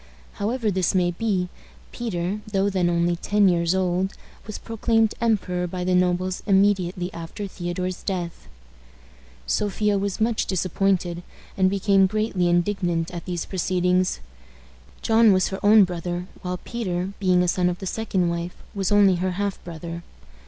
However 0.33 0.71
this 0.71 0.95
may 0.95 1.11
be, 1.11 1.47
Peter, 1.91 2.41
though 2.51 2.71
then 2.71 2.89
only 2.89 3.17
ten 3.17 3.47
years 3.47 3.75
old, 3.75 4.13
was 4.47 4.57
proclaimed 4.57 5.13
emperor 5.21 5.67
by 5.67 5.83
the 5.83 5.93
nobles 5.93 6.41
immediately 6.47 7.13
after 7.13 7.45
Theodore's 7.45 8.01
death. 8.01 8.47
Sophia 9.45 9.99
was 9.99 10.19
much 10.19 10.47
disappointed, 10.47 11.21
and 11.55 11.69
became 11.69 12.07
greatly 12.07 12.49
indignant 12.49 13.11
at 13.11 13.25
these 13.25 13.45
proceedings. 13.45 14.21
John 15.03 15.31
was 15.33 15.49
her 15.49 15.59
own 15.63 15.83
brother, 15.83 16.25
while 16.41 16.57
Peter, 16.57 17.13
being 17.19 17.43
a 17.43 17.47
son 17.47 17.69
of 17.69 17.77
the 17.77 17.85
second 17.85 18.27
wife, 18.27 18.55
was 18.73 18.91
only 18.91 19.17
her 19.17 19.33
half 19.33 19.63
brother. 19.63 20.01